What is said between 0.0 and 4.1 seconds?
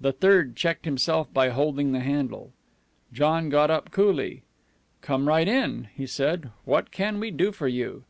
The third checked himself by holding the handle. John got up